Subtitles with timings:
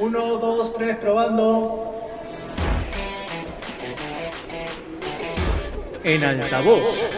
[0.00, 1.94] Uno, dos, tres, probando.
[6.02, 7.10] En altavoz.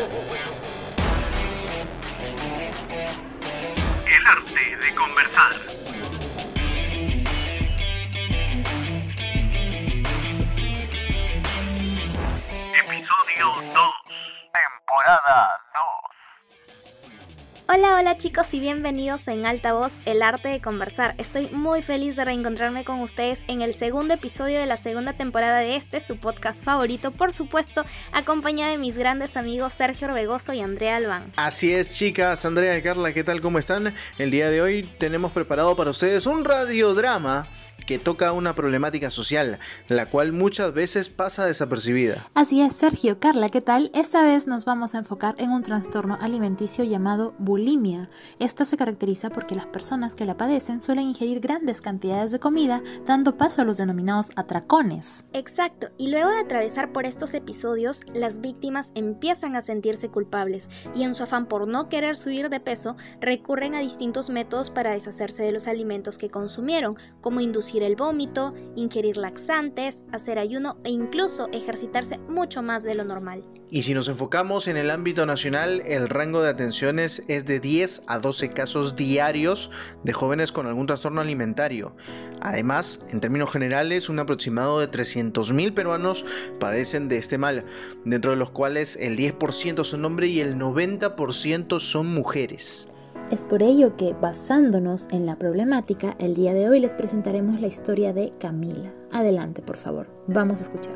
[18.02, 21.14] Hola, chicos y bienvenidos en Altavoz, el arte de conversar.
[21.18, 25.60] Estoy muy feliz de reencontrarme con ustedes en el segundo episodio de la segunda temporada
[25.60, 30.62] de este, su podcast favorito, por supuesto, acompañada de mis grandes amigos Sergio Orbegoso y
[30.62, 31.30] Andrea Albán.
[31.36, 33.41] Así es, chicas, Andrea y Carla, ¿qué tal?
[33.41, 33.94] ¿Cómo están?
[34.19, 37.46] El día de hoy tenemos preparado para ustedes un radiodrama
[37.84, 42.28] que toca una problemática social, la cual muchas veces pasa desapercibida.
[42.34, 43.91] Así es, Sergio, Carla, ¿qué tal?
[43.95, 48.08] Esta vez nos vamos a enfocar en un trastorno alimenticio llamado bulimia.
[48.38, 52.82] Esta se caracteriza porque las personas que la padecen suelen ingerir grandes cantidades de comida,
[53.06, 55.25] dando paso a los denominados atracones.
[55.33, 61.03] Exacto, y luego de atravesar por estos episodios, las víctimas empiezan a sentirse culpables y
[61.03, 65.42] en su afán por no querer subir de peso, recurren a distintos métodos para deshacerse
[65.42, 71.48] de los alimentos que consumieron, como inducir el vómito, ingerir laxantes, hacer ayuno e incluso
[71.53, 73.42] ejercitarse mucho más de lo normal.
[73.70, 78.03] Y si nos enfocamos en el ámbito nacional, el rango de atenciones es de 10
[78.06, 79.70] a 12 casos diarios
[80.05, 81.97] de jóvenes con algún trastorno alimentario.
[82.43, 86.27] Además, en términos generales, un aproximado de 300.000 peruanos
[86.61, 87.65] padecen de este mal,
[88.05, 92.89] dentro de los cuales el 10% son hombres y el 90% son mujeres.
[93.33, 97.66] Es por ello que, basándonos en la problemática, el día de hoy les presentaremos la
[97.66, 98.92] historia de Camila.
[99.11, 100.92] Adelante, por favor, vamos a escuchar.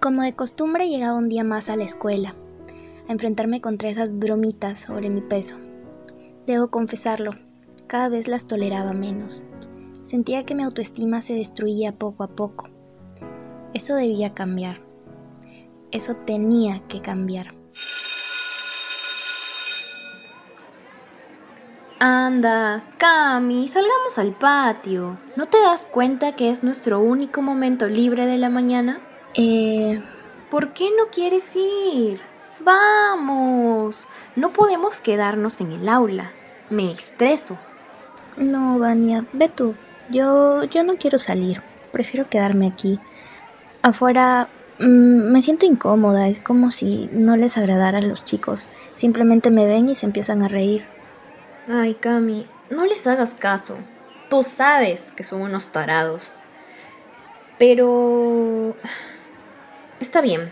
[0.00, 2.36] Como de costumbre llegaba un día más a la escuela,
[3.08, 5.56] a enfrentarme contra esas bromitas sobre mi peso.
[6.46, 7.32] Debo confesarlo,
[7.88, 9.42] cada vez las toleraba menos.
[10.04, 12.68] Sentía que mi autoestima se destruía poco a poco.
[13.72, 14.83] Eso debía cambiar.
[15.94, 17.54] Eso tenía que cambiar.
[22.00, 25.18] Anda, Cami, salgamos al patio.
[25.36, 29.00] ¿No te das cuenta que es nuestro único momento libre de la mañana?
[29.34, 30.02] Eh...
[30.50, 32.20] ¿Por qué no quieres ir?
[32.58, 34.08] Vamos.
[34.34, 36.32] No podemos quedarnos en el aula.
[36.70, 37.56] Me estreso.
[38.36, 39.76] No, Vania, ve tú.
[40.10, 41.62] Yo, yo no quiero salir.
[41.92, 42.98] Prefiero quedarme aquí.
[43.80, 44.48] Afuera
[44.78, 46.28] mm, me siento incómoda.
[46.28, 48.68] Es como si no les agradara a los chicos.
[48.94, 50.84] Simplemente me ven y se empiezan a reír.
[51.68, 53.78] Ay, Cami, no les hagas caso.
[54.28, 56.40] Tú sabes que son unos tarados.
[57.58, 58.76] Pero...
[60.00, 60.50] Está bien.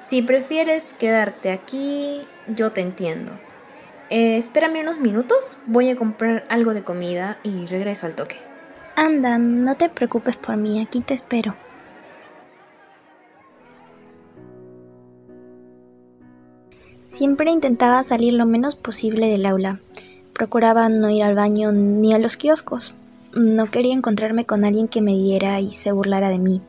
[0.00, 3.32] Si prefieres quedarte aquí, yo te entiendo.
[4.10, 8.40] Eh, espérame unos minutos, voy a comprar algo de comida y regreso al toque.
[8.94, 11.56] Anda, no te preocupes por mí, aquí te espero.
[17.12, 19.80] Siempre intentaba salir lo menos posible del aula.
[20.32, 22.94] Procuraba no ir al baño ni a los kioscos.
[23.34, 26.62] No quería encontrarme con alguien que me viera y se burlara de mí.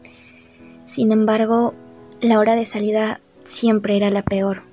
[0.84, 1.74] Sin embargo,
[2.20, 4.64] la hora de salida siempre era la peor.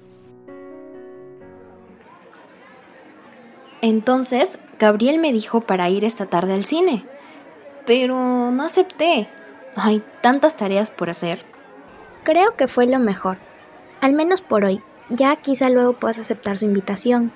[3.80, 7.04] Entonces, Gabriel me dijo para ir esta tarde al cine.
[7.86, 9.28] Pero no acepté.
[9.76, 11.44] Hay tantas tareas por hacer.
[12.24, 13.38] Creo que fue lo mejor.
[14.00, 14.82] Al menos por hoy.
[15.10, 17.32] Ya quizá luego puedas aceptar su invitación.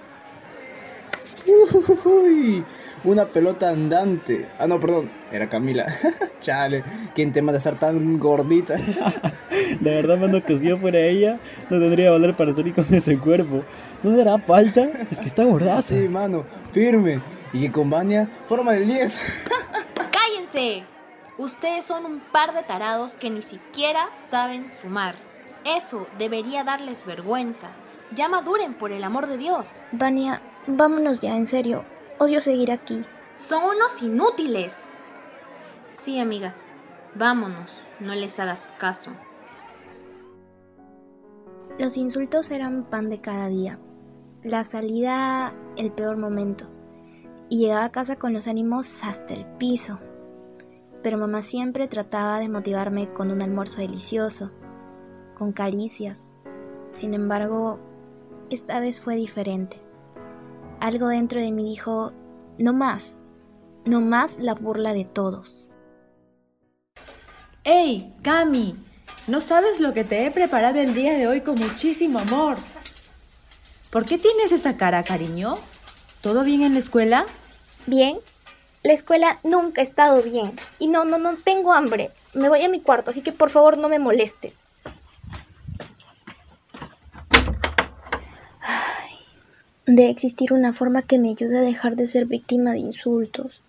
[2.05, 2.65] Uy,
[3.03, 4.49] una pelota andante.
[4.59, 5.87] Ah, no, perdón, era Camila.
[6.41, 8.77] Chale, ¿quién tema de estar tan gordita?
[9.81, 13.19] De verdad, mano, que si yo fuera ella, no tendría valor para salir con ese
[13.19, 13.63] cuerpo.
[14.03, 14.89] ¿No le hará falta?
[15.11, 15.83] Es que está gordaza.
[15.83, 17.21] Sí, mano, firme.
[17.53, 19.21] Y que con Vania forma el 10.
[20.13, 20.85] ¡Cállense!
[21.39, 25.34] Ustedes son un par de tarados que ni siquiera saben sumar.
[25.65, 27.71] Eso debería darles vergüenza.
[28.15, 29.83] Ya maduren por el amor de Dios.
[29.93, 31.85] Vania, vámonos ya, en serio.
[32.19, 33.05] Odio seguir aquí.
[33.35, 34.89] Son unos inútiles.
[35.91, 36.55] Sí, amiga.
[37.15, 37.83] Vámonos.
[37.99, 39.13] No les hagas caso.
[41.79, 43.79] Los insultos eran pan de cada día.
[44.43, 46.71] La salida, el peor momento.
[47.49, 49.99] Y llegaba a casa con los ánimos hasta el piso.
[51.03, 54.53] Pero mamá siempre trataba de motivarme con un almuerzo delicioso,
[55.35, 56.33] con caricias.
[56.93, 57.79] Sin embargo,
[58.51, 59.81] esta vez fue diferente.
[60.81, 62.13] Algo dentro de mí dijo,
[62.59, 63.19] no más,
[63.85, 65.69] no más la burla de todos.
[67.65, 68.77] ¡Ey, Cami!
[69.27, 72.57] No sabes lo que te he preparado el día de hoy con muchísimo amor.
[73.91, 75.55] ¿Por qué tienes esa cara, cariño?
[76.21, 77.25] ¿Todo bien en la escuela?
[77.87, 78.19] Bien.
[78.83, 80.53] La escuela nunca ha estado bien.
[80.79, 82.11] Y no, no, no tengo hambre.
[82.35, 84.64] Me voy a mi cuarto, así que por favor no me molestes.
[89.87, 93.63] De existir una forma que me ayude a dejar de ser víctima de insultos.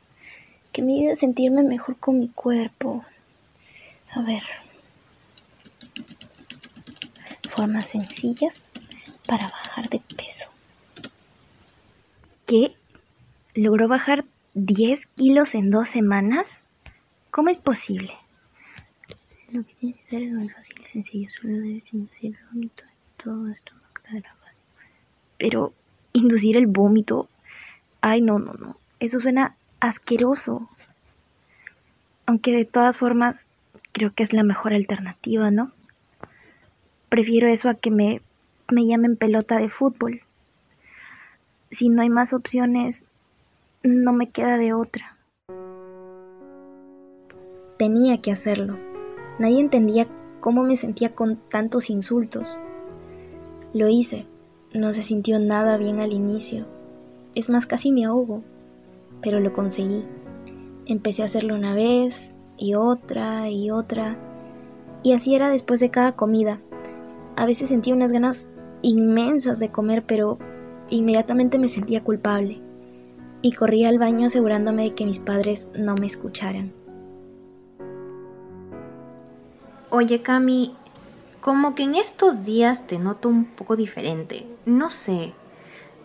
[0.72, 3.04] Que me ayude a sentirme mejor con mi cuerpo.
[4.12, 4.44] A ver.
[7.50, 8.70] Formas sencillas
[9.28, 10.50] para bajar de peso.
[12.46, 12.76] ¿Qué?
[13.54, 16.62] ¿Logró bajar 10 kilos en dos semanas?
[17.32, 18.14] ¿Cómo es posible?
[19.52, 21.30] Lo que tienes que hacer es muy fácil y sencillo.
[21.30, 21.92] Solo debes
[22.52, 22.84] vómito.
[23.22, 23.74] Todo esto
[24.04, 24.64] quedar fácil.
[25.38, 25.74] Pero,
[26.16, 27.28] ¿inducir el vómito?
[28.02, 28.78] Ay, no, no, no.
[29.00, 30.70] Eso suena asqueroso.
[32.26, 33.50] Aunque de todas formas,
[33.92, 35.72] creo que es la mejor alternativa, ¿no?
[37.10, 38.22] Prefiero eso a que me,
[38.72, 40.22] me llamen pelota de fútbol.
[41.70, 43.06] Si no hay más opciones,
[43.84, 45.18] no me queda de otra.
[47.78, 48.78] Tenía que hacerlo.
[49.38, 50.08] Nadie entendía
[50.40, 52.58] cómo me sentía con tantos insultos.
[53.74, 54.26] Lo hice.
[54.75, 56.66] No se sintió nada bien al inicio.
[57.33, 58.44] Es más, casi me ahogo.
[59.22, 60.04] Pero lo conseguí.
[60.86, 64.18] Empecé a hacerlo una vez y otra y otra.
[65.01, 66.60] Y así era después de cada comida.
[67.38, 68.48] A veces sentía unas ganas
[68.81, 70.39] inmensas de comer, pero
[70.89, 72.60] inmediatamente me sentía culpable.
[73.42, 76.74] Y corría al baño asegurándome de que mis padres no me escucharan.
[79.89, 80.75] Oye, Cami,
[81.46, 84.48] como que en estos días te noto un poco diferente.
[84.66, 85.32] No sé,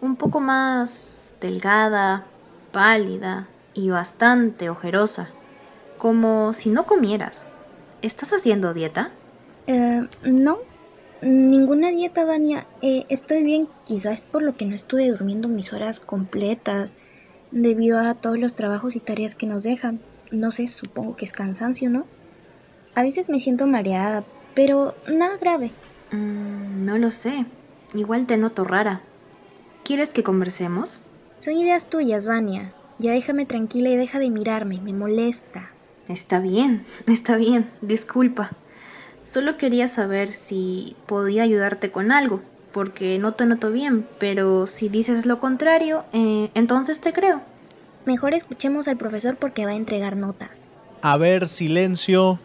[0.03, 2.27] un poco más delgada,
[2.73, 5.31] pálida y bastante ojerosa.
[5.97, 7.49] Como si no comieras.
[8.03, 9.13] ¿Estás haciendo dieta?
[9.67, 10.59] Eh, no,
[11.23, 12.67] ninguna dieta, Vania.
[12.83, 16.93] Eh, estoy bien, quizás por lo que no estuve durmiendo mis horas completas,
[17.51, 20.01] debido a todos los trabajos y tareas que nos dejan.
[20.31, 22.05] No sé, supongo que es cansancio, ¿no?
[22.95, 24.23] A veces me siento mareada,
[24.55, 25.71] pero nada grave.
[26.13, 27.47] Mm, no lo sé.
[27.95, 29.01] Igual te noto rara.
[29.85, 31.01] ¿Quieres que conversemos?
[31.39, 32.73] Son ideas tuyas, Vania.
[32.99, 35.71] Ya déjame tranquila y deja de mirarme, me molesta.
[36.07, 38.51] Está bien, está bien, disculpa.
[39.23, 42.41] Solo quería saber si podía ayudarte con algo,
[42.73, 47.41] porque no te noto bien, pero si dices lo contrario, eh, entonces te creo.
[48.07, 50.69] Mejor escuchemos al profesor porque va a entregar notas.
[51.03, 52.39] A ver, silencio.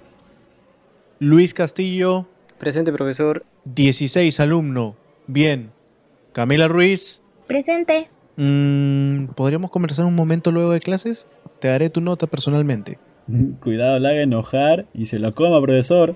[1.25, 2.27] Luis Castillo,
[2.59, 3.43] Presente, profesor.
[3.65, 4.95] 16 alumno.
[5.25, 5.71] Bien.
[6.33, 7.23] Camila Ruiz.
[7.47, 8.07] Presente.
[8.37, 11.27] Mm, ¿Podríamos conversar un momento luego de clases?
[11.57, 12.99] Te daré tu nota personalmente.
[13.63, 16.15] Cuidado, la haga enojar y se lo coma, profesor.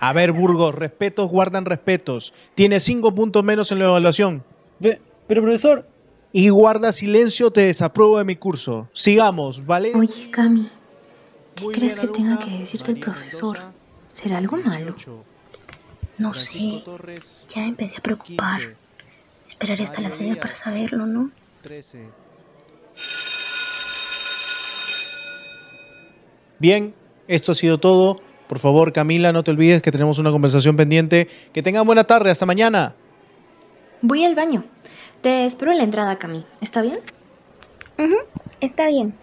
[0.00, 2.34] A ver, Burgos, respetos guardan respetos.
[2.56, 4.42] Tienes 5 puntos menos en la evaluación.
[4.80, 4.98] Pero,
[5.42, 5.86] profesor,
[6.32, 8.88] Y guarda silencio, te desapruebo de mi curso.
[8.92, 9.92] Sigamos, ¿vale?
[9.94, 10.68] Oye, Cami,
[11.54, 13.58] ¿qué Muy crees bien, que tenga que decirte el profesor?
[13.58, 13.78] Mendoza,
[14.10, 14.92] ¿Será algo malo?
[14.92, 15.24] 18.
[16.18, 16.82] No sé.
[16.84, 18.60] Torres, Ya empecé a preocupar.
[18.60, 18.76] 15.
[19.48, 21.30] Esperaré hasta la Mario salida para saberlo, ¿no?
[21.62, 21.98] 13.
[26.58, 26.94] Bien,
[27.28, 28.20] esto ha sido todo.
[28.48, 31.28] Por favor, Camila, no te olvides que tenemos una conversación pendiente.
[31.52, 32.94] Que tengan buena tarde, hasta mañana.
[34.02, 34.64] Voy al baño.
[35.22, 36.44] Te espero en la entrada, Cami.
[36.60, 36.98] ¿Está bien?
[37.98, 38.16] Ujú,
[38.60, 39.14] está bien.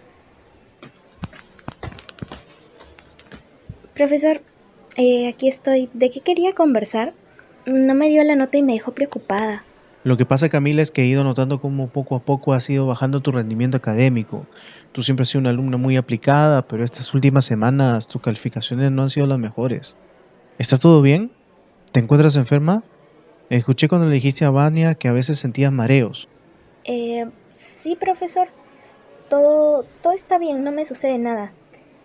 [3.94, 4.40] Profesor,
[4.96, 5.88] eh, aquí estoy.
[5.92, 7.12] ¿De qué quería conversar?
[7.66, 9.64] No me dio la nota y me dejó preocupada.
[10.04, 12.86] Lo que pasa, Camila, es que he ido notando cómo poco a poco has ido
[12.86, 14.46] bajando tu rendimiento académico.
[14.90, 19.02] Tú siempre has sido una alumna muy aplicada, pero estas últimas semanas tus calificaciones no
[19.02, 19.96] han sido las mejores.
[20.58, 21.30] ¿Está todo bien?
[21.92, 22.82] ¿Te encuentras enferma?
[23.48, 26.28] Escuché cuando le dijiste a Vania que a veces sentías mareos.
[26.84, 28.48] Eh, sí, profesor.
[29.28, 31.52] Todo, todo está bien, no me sucede nada.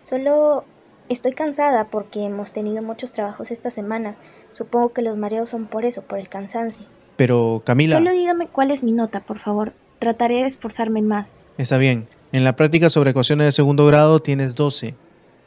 [0.02, 0.64] Solo
[1.08, 4.18] estoy cansada porque hemos tenido muchos trabajos estas semanas.
[4.50, 6.86] Supongo que los mareos son por eso, por el cansancio.
[7.16, 9.72] Pero, Camila, Solo dígame cuál es mi nota, por favor.
[9.98, 11.40] Trataré de esforzarme más.
[11.56, 12.08] está bien.
[12.30, 14.94] En la práctica sobre ecuaciones de segundo grado tienes 12.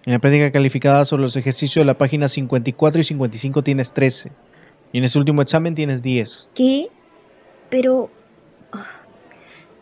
[0.05, 4.31] En la práctica calificada sobre los ejercicios de la página 54 y 55 tienes 13.
[4.91, 6.49] Y en ese último examen tienes 10.
[6.55, 6.89] ¿Qué?
[7.69, 8.09] Pero...
[8.71, 9.00] ah.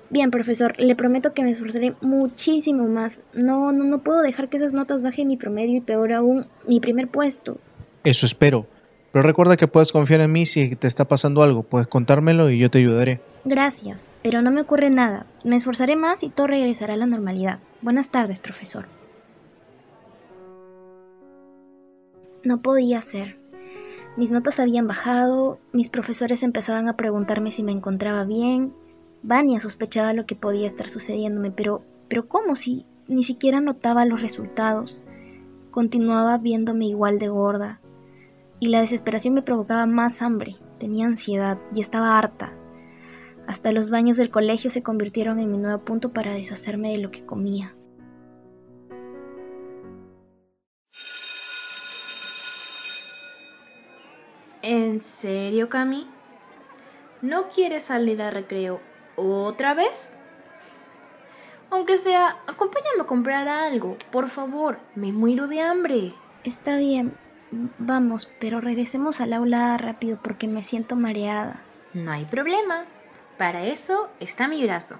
[0.10, 3.22] Bien, profesor, le prometo que me esforzaré muchísimo más.
[3.34, 6.80] No, no, no puedo dejar que esas notas bajen mi promedio y peor aún, mi
[6.80, 7.58] primer puesto.
[8.04, 8.66] Eso espero.
[9.12, 11.64] Pero recuerda que puedes confiar en mí si te está pasando algo.
[11.64, 13.22] Puedes contármelo y yo te ayudaré.
[13.46, 15.26] Gracias, pero no me ocurre nada.
[15.44, 17.60] Me esforzaré más y todo regresará a la normalidad.
[17.82, 18.86] Buenas tardes, profesor.
[22.44, 23.38] No podía ser.
[24.16, 28.74] Mis notas habían bajado, mis profesores empezaban a preguntarme si me encontraba bien.
[29.22, 34.22] Vania sospechaba lo que podía estar sucediéndome, pero, pero ¿cómo si ni siquiera notaba los
[34.22, 35.00] resultados?
[35.72, 37.82] Continuaba viéndome igual de gorda,
[38.60, 40.56] y la desesperación me provocaba más hambre.
[40.80, 42.54] Tenía ansiedad y estaba harta.
[43.48, 47.12] Hasta los baños del colegio se convirtieron en mi nuevo punto para deshacerme de lo
[47.12, 47.76] que comía.
[54.62, 56.08] ¿En serio, Cami?
[57.22, 58.82] ¿No quieres salir a recreo
[59.20, 60.16] otra vez?
[61.72, 66.14] Aunque sea, acompáñame a comprar algo, por favor, me muero de hambre.
[66.44, 67.16] Está bien,
[67.78, 71.62] vamos, pero regresemos al aula rápido porque me siento mareada.
[71.94, 72.86] No hay problema,
[73.38, 74.96] para eso está mi brazo.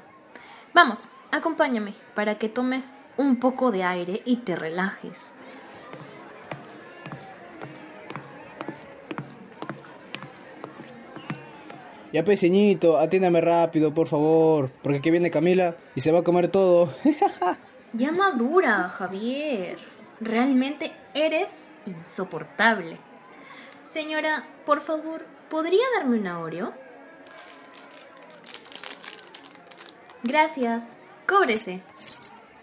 [0.74, 5.34] Vamos, acompáñame, para que tomes un poco de aire y te relajes.
[12.12, 16.50] Ya peseñito, atiéndame rápido, por favor, porque aquí viene Camila y se va a comer
[16.50, 16.94] todo.
[17.92, 19.80] Ya madura, Javier.
[20.22, 23.00] Realmente eres insoportable.
[23.84, 26.74] Señora, por favor, ¿podría darme una Oreo?
[30.22, 30.98] Gracias.
[31.28, 31.82] Cóbrese.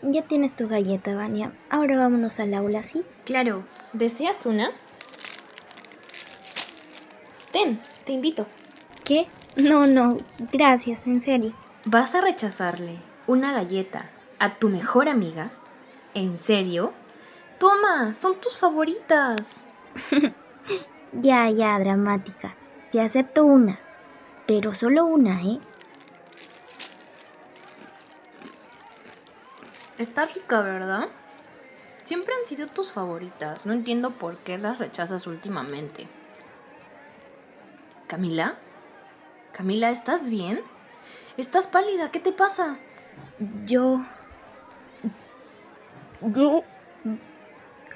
[0.03, 1.53] Ya tienes tu galleta, Vania.
[1.71, 3.03] Ahora vámonos al aula, ¿sí?
[3.25, 3.65] Claro.
[3.93, 4.71] ¿Deseas una?
[7.51, 8.47] Ten, te invito.
[9.07, 9.29] ¿Qué?
[9.55, 10.19] No, no,
[10.53, 11.53] gracias, en serio.
[11.85, 12.99] ¿Vas a rechazarle
[13.29, 14.11] una galleta
[14.41, 15.53] a tu mejor amiga?
[16.15, 16.93] ¿En serio?
[17.61, 19.65] Toma, son tus favoritas.
[21.13, 22.57] Ya, ya, dramática.
[22.91, 23.79] Te acepto una.
[24.47, 25.61] Pero solo una, ¿eh?
[29.97, 31.09] Está rica, ¿verdad?
[32.05, 33.65] Siempre han sido tus favoritas.
[33.65, 36.07] No entiendo por qué las rechazas últimamente.
[38.07, 38.59] ¿Camila?
[39.57, 40.61] Camila, ¿estás bien?
[41.39, 42.11] ¿Estás pálida?
[42.11, 42.77] ¿Qué te pasa?
[43.65, 44.05] Yo...
[46.21, 46.63] Yo...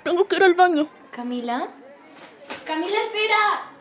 [0.02, 0.88] Tengo que ir al baño.
[1.10, 1.68] ¿Camila?
[2.64, 3.74] ¡Camila, espera!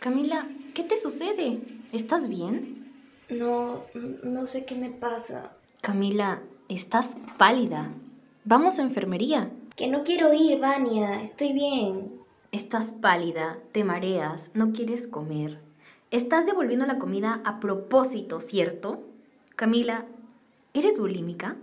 [0.00, 1.60] Camila, ¿qué te sucede?
[1.92, 2.81] ¿Estás bien?
[3.32, 3.84] No,
[4.22, 5.52] no sé qué me pasa.
[5.80, 7.90] Camila, estás pálida.
[8.44, 9.50] Vamos a enfermería.
[9.74, 11.22] Que no quiero ir, Vania.
[11.22, 12.20] Estoy bien.
[12.50, 15.58] Estás pálida, te mareas, no quieres comer.
[16.10, 19.02] Estás devolviendo la comida a propósito, ¿cierto?
[19.56, 20.04] Camila,
[20.74, 21.56] ¿eres bulímica?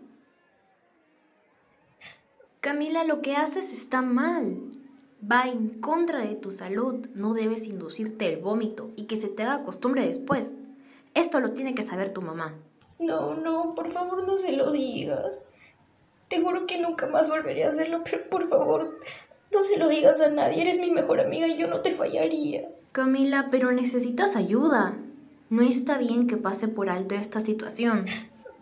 [2.60, 4.58] Camila, lo que haces está mal.
[5.32, 7.08] Va en contra de tu salud.
[7.14, 10.56] No debes inducirte el vómito y que se te haga costumbre después.
[11.14, 12.56] Esto lo tiene que saber tu mamá.
[13.00, 15.44] No, no, por favor no se lo digas.
[16.28, 19.00] Te juro que nunca más volveré a hacerlo, pero por favor,
[19.54, 20.62] no se lo digas a nadie.
[20.62, 22.70] Eres mi mejor amiga y yo no te fallaría.
[22.92, 24.98] Camila, pero necesitas ayuda.
[25.50, 28.06] No está bien que pase por alto esta situación.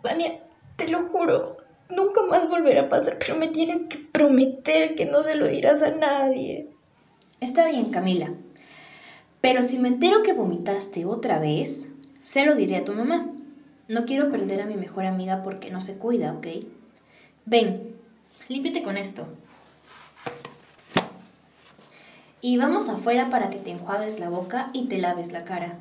[0.02, 0.40] Vania,
[0.76, 1.56] te lo juro,
[1.90, 5.82] nunca más volverá a pasar, pero me tienes que prometer que no se lo dirás
[5.82, 6.70] a nadie.
[7.40, 8.32] Está bien, Camila.
[9.40, 11.88] Pero si me entero que vomitaste otra vez,
[12.28, 13.26] se lo diré a tu mamá.
[13.88, 16.46] No quiero perder a mi mejor amiga porque no se cuida, ¿ok?
[17.46, 17.94] Ven,
[18.50, 19.26] límpiate con esto.
[22.42, 25.78] Y vamos afuera para que te enjuagues la boca y te laves la cara.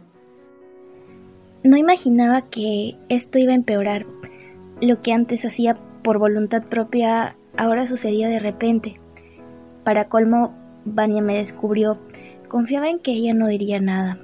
[1.63, 4.06] No imaginaba que esto iba a empeorar.
[4.82, 9.01] Lo que antes hacía por voluntad propia ahora sucedía de repente.
[9.84, 10.54] Para colmo,
[10.86, 12.00] Vania me descubrió.
[12.48, 14.18] Confiaba en que ella no diría nada.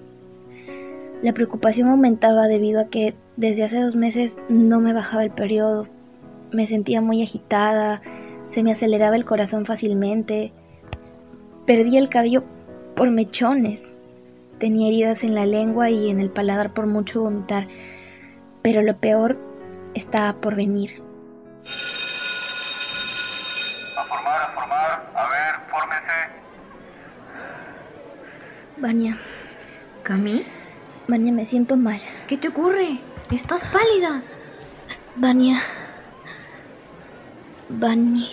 [1.24, 5.88] La preocupación aumentaba debido a que desde hace dos meses no me bajaba el periodo.
[6.51, 8.01] Me sentía muy agitada,
[8.50, 10.51] se me aceleraba el corazón fácilmente,
[11.65, 12.44] perdí el cabello
[12.94, 13.94] por mechones,
[14.58, 17.70] tenía heridas en la lengua y en el paladar por mucho vomitar,
[18.62, 19.39] pero lo peor
[19.94, 21.01] estaba por venir.
[23.96, 25.10] A formar, a formar.
[25.15, 26.12] A ver, fórmense.
[28.75, 29.18] Vania,
[30.03, 30.44] ¿Cami?
[31.13, 32.00] Vania, me siento mal.
[32.27, 32.98] ¿Qué te ocurre?
[33.32, 34.24] Estás pálida.
[35.15, 35.62] Vania.
[37.70, 38.29] Vania.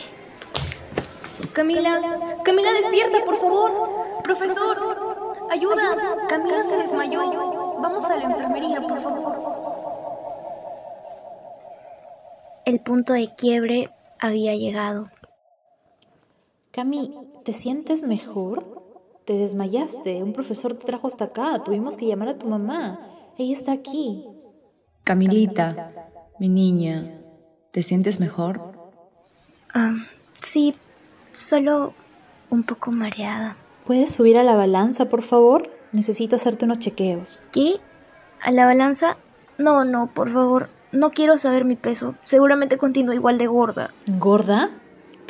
[1.53, 2.01] Camila,
[2.43, 4.23] Camila, despierta, por favor.
[4.25, 6.27] Profesor, ayuda.
[6.27, 7.21] Camila se desmayó.
[7.83, 9.35] Vamos a la enfermería, por favor.
[12.65, 15.11] El punto de quiebre había llegado.
[16.71, 18.80] Cami, ¿te sientes mejor?
[19.25, 23.01] Te desmayaste, un profesor te trajo hasta acá, tuvimos que llamar a tu mamá.
[23.39, 24.25] Ella está aquí.
[25.05, 25.93] Camilita,
[26.39, 27.21] mi niña,
[27.71, 28.73] ¿te sientes mejor?
[29.73, 29.93] Ah,
[30.43, 30.75] sí,
[31.33, 31.95] solo
[32.51, 33.57] un poco mareada.
[33.87, 35.71] ¿Puedes subir a la balanza, por favor?
[35.93, 37.41] Necesito hacerte unos chequeos.
[37.53, 37.77] ¿Qué?
[38.41, 39.17] ¿A la balanza?
[39.59, 40.71] No, no, por favor.
[40.93, 42.15] No quiero saber mi peso.
[42.25, 43.93] Seguramente continúo igual de gorda.
[44.07, 44.71] ¿Gorda?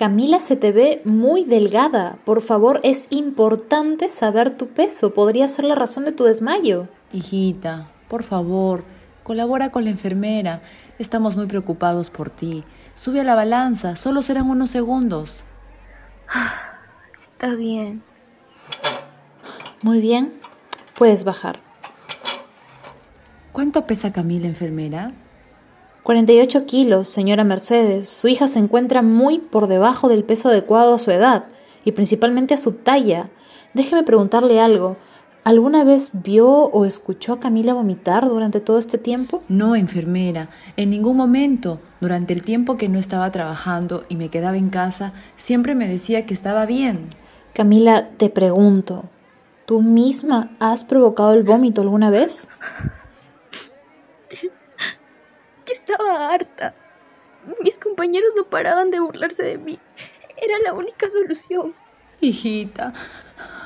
[0.00, 2.16] Camila se te ve muy delgada.
[2.24, 5.12] Por favor, es importante saber tu peso.
[5.12, 6.88] Podría ser la razón de tu desmayo.
[7.12, 8.82] Hijita, por favor,
[9.24, 10.62] colabora con la enfermera.
[10.98, 12.64] Estamos muy preocupados por ti.
[12.94, 15.44] Sube a la balanza, solo serán unos segundos.
[17.18, 18.02] Está bien.
[19.82, 20.32] Muy bien,
[20.96, 21.60] puedes bajar.
[23.52, 25.12] ¿Cuánto pesa Camila, enfermera?
[26.02, 28.08] 48 kilos, señora Mercedes.
[28.08, 31.44] Su hija se encuentra muy por debajo del peso adecuado a su edad
[31.84, 33.28] y principalmente a su talla.
[33.74, 34.96] Déjeme preguntarle algo.
[35.44, 39.42] ¿Alguna vez vio o escuchó a Camila vomitar durante todo este tiempo?
[39.48, 41.80] No, enfermera, en ningún momento.
[42.00, 46.26] Durante el tiempo que no estaba trabajando y me quedaba en casa, siempre me decía
[46.26, 47.10] que estaba bien.
[47.54, 49.04] Camila, te pregunto,
[49.66, 52.48] ¿tú misma has provocado el vómito alguna vez?
[55.90, 56.74] Estaba harta.
[57.62, 59.78] Mis compañeros no paraban de burlarse de mí.
[60.36, 61.74] Era la única solución.
[62.20, 62.92] Hijita.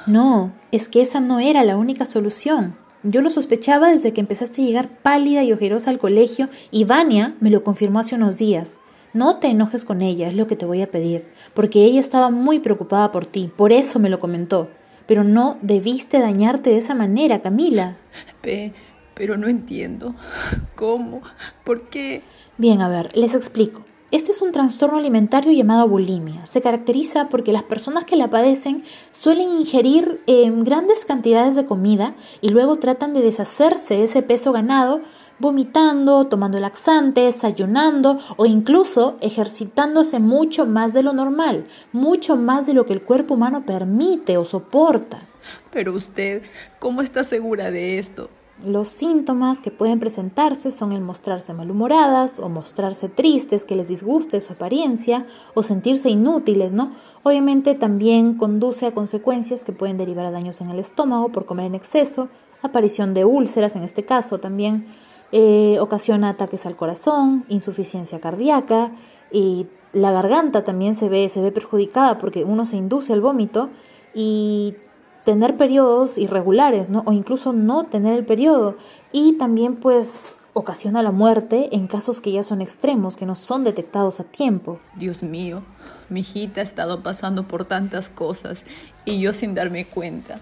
[0.07, 2.77] No, es que esa no era la única solución.
[3.03, 7.35] Yo lo sospechaba desde que empezaste a llegar pálida y ojerosa al colegio y Vania
[7.41, 8.79] me lo confirmó hace unos días.
[9.13, 12.31] No te enojes con ella, es lo que te voy a pedir, porque ella estaba
[12.31, 14.71] muy preocupada por ti, por eso me lo comentó.
[15.07, 17.99] Pero no debiste dañarte de esa manera, Camila.
[18.41, 18.73] Pe,
[19.15, 20.15] pero no entiendo.
[20.75, 21.23] ¿Cómo?
[21.65, 22.23] ¿Por qué?
[22.59, 23.85] Bien, a ver, les explico.
[24.11, 26.47] Este es un trastorno alimentario llamado bulimia.
[26.47, 32.15] Se caracteriza porque las personas que la padecen suelen ingerir eh, grandes cantidades de comida
[32.41, 35.01] y luego tratan de deshacerse de ese peso ganado
[35.39, 42.75] vomitando, tomando laxantes, ayunando o incluso ejercitándose mucho más de lo normal, mucho más de
[42.75, 45.23] lo que el cuerpo humano permite o soporta.
[45.73, 46.43] Pero usted,
[46.79, 48.31] ¿cómo está segura de esto?
[48.63, 54.41] Los síntomas que pueden presentarse son el mostrarse malhumoradas o mostrarse tristes, que les disguste
[54.41, 56.93] su apariencia o sentirse inútiles, ¿no?
[57.25, 61.67] Obviamente también conduce a consecuencias que pueden derivar a daños en el estómago por comer
[61.67, 62.29] en exceso,
[62.63, 64.87] aparición de úlceras en este caso también,
[65.33, 68.93] eh, ocasiona ataques al corazón, insuficiencia cardíaca
[69.33, 73.71] y la garganta también se ve, se ve perjudicada porque uno se induce al vómito
[74.15, 74.77] y
[75.25, 77.03] tener periodos irregulares, ¿no?
[77.07, 78.77] O incluso no tener el periodo.
[79.13, 83.65] Y también pues ocasiona la muerte en casos que ya son extremos, que no son
[83.65, 84.79] detectados a tiempo.
[84.97, 85.63] Dios mío,
[86.09, 88.65] mi hijita ha estado pasando por tantas cosas
[89.05, 90.39] y yo sin darme cuenta.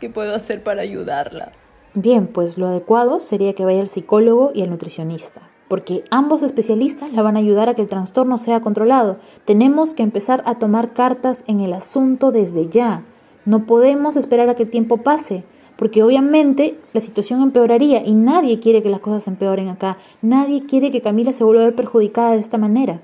[0.00, 1.52] ¿Qué puedo hacer para ayudarla?
[1.94, 7.12] Bien, pues lo adecuado sería que vaya al psicólogo y al nutricionista, porque ambos especialistas
[7.12, 9.16] la van a ayudar a que el trastorno sea controlado.
[9.44, 13.02] Tenemos que empezar a tomar cartas en el asunto desde ya.
[13.48, 15.42] No podemos esperar a que el tiempo pase,
[15.78, 19.96] porque obviamente la situación empeoraría y nadie quiere que las cosas empeoren acá.
[20.20, 23.00] Nadie quiere que Camila se vuelva a ver perjudicada de esta manera.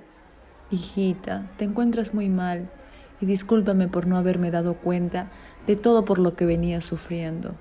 [0.70, 2.68] Hijita, te encuentras muy mal
[3.22, 5.30] y discúlpame por no haberme dado cuenta
[5.66, 7.54] de todo por lo que venía sufriendo.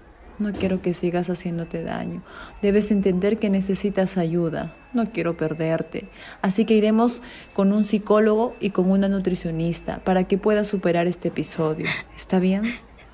[0.44, 2.22] No quiero que sigas haciéndote daño.
[2.62, 4.76] Debes entender que necesitas ayuda.
[4.92, 6.10] No quiero perderte.
[6.42, 11.30] Así que iremos con un psicólogo y con una nutricionista para que puedas superar este
[11.30, 11.86] episodio.
[12.14, 12.64] ¿Está bien?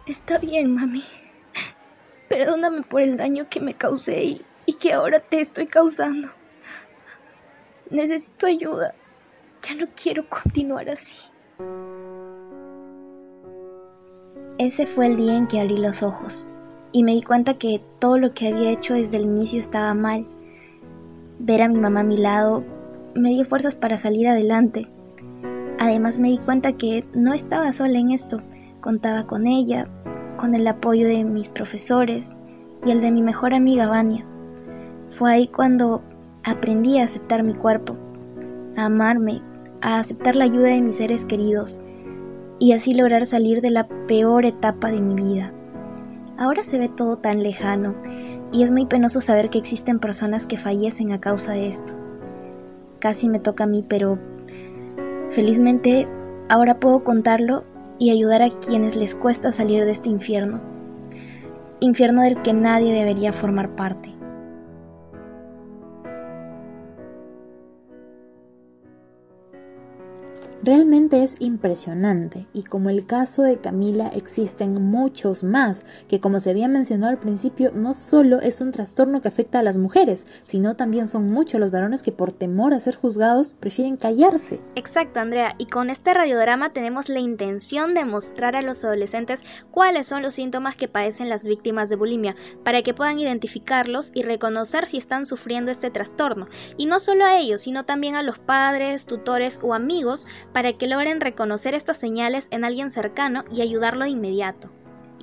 [0.08, 1.04] Está bien, mami.
[2.30, 6.30] Perdóname por el daño que me causé y, y que ahora te estoy causando.
[7.92, 8.96] Necesito ayuda.
[9.68, 11.30] Ya no quiero continuar así.
[14.58, 16.44] Ese fue el día en que abrí los ojos
[16.92, 20.26] y me di cuenta que todo lo que había hecho desde el inicio estaba mal.
[21.40, 22.64] Ver a mi mamá a mi lado
[23.16, 24.88] me dio fuerzas para salir adelante.
[25.80, 28.42] Además me di cuenta que no estaba sola en esto,
[28.82, 29.88] contaba con ella,
[30.38, 32.36] con el apoyo de mis profesores
[32.86, 34.26] y el de mi mejor amiga Vania.
[35.10, 36.02] Fue ahí cuando
[36.44, 37.96] aprendí a aceptar mi cuerpo,
[38.76, 39.42] a amarme,
[39.82, 41.80] a aceptar la ayuda de mis seres queridos
[42.60, 45.54] y así lograr salir de la peor etapa de mi vida.
[46.40, 47.96] Ahora se ve todo tan lejano
[48.54, 51.92] y es muy penoso saber que existen personas que fallecen a causa de esto.
[53.00, 54.18] Casi me toca a mí, pero
[55.32, 56.08] felizmente
[56.48, 57.66] ahora puedo contarlo
[58.00, 60.62] y ayudar a quienes les cuesta salir de este infierno.
[61.82, 64.09] Infierno del que nadie debería formar parte.
[70.62, 76.50] Realmente es impresionante y como el caso de Camila existen muchos más que como se
[76.50, 80.76] había mencionado al principio no solo es un trastorno que afecta a las mujeres, sino
[80.76, 84.60] también son muchos los varones que por temor a ser juzgados prefieren callarse.
[84.76, 90.08] Exacto Andrea, y con este radiodrama tenemos la intención de mostrar a los adolescentes cuáles
[90.08, 94.88] son los síntomas que padecen las víctimas de bulimia, para que puedan identificarlos y reconocer
[94.88, 99.06] si están sufriendo este trastorno, y no solo a ellos, sino también a los padres,
[99.06, 100.28] tutores o amigos
[100.60, 104.70] para que logren reconocer estas señales en alguien cercano y ayudarlo de inmediato.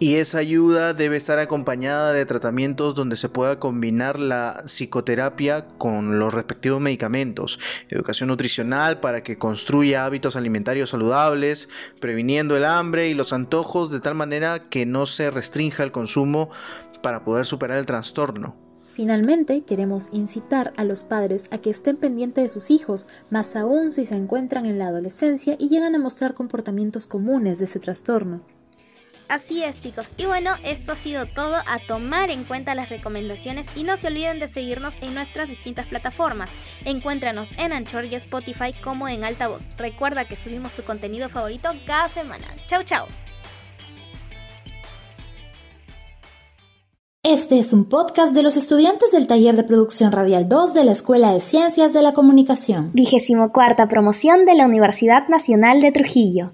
[0.01, 6.19] Y esa ayuda debe estar acompañada de tratamientos donde se pueda combinar la psicoterapia con
[6.19, 11.69] los respectivos medicamentos, educación nutricional para que construya hábitos alimentarios saludables,
[12.01, 16.49] previniendo el hambre y los antojos de tal manera que no se restrinja el consumo
[17.03, 18.66] para poder superar el trastorno.
[18.97, 23.93] Finalmente, queremos incitar a los padres a que estén pendientes de sus hijos, más aún
[23.93, 28.41] si se encuentran en la adolescencia y llegan a mostrar comportamientos comunes de ese trastorno.
[29.29, 33.71] Así es chicos, y bueno, esto ha sido todo, a tomar en cuenta las recomendaciones
[33.77, 36.51] y no se olviden de seguirnos en nuestras distintas plataformas.
[36.87, 39.65] Encuéntranos en Anchor y Spotify como en Altavoz.
[39.77, 42.47] Recuerda que subimos tu contenido favorito cada semana.
[42.67, 43.07] Chau chau.
[47.29, 50.93] Este es un podcast de los estudiantes del taller de producción radial 2 de la
[50.93, 52.93] Escuela de Ciencias de la Comunicación.
[52.95, 56.53] Vigésimo cuarta promoción de la Universidad Nacional de Trujillo.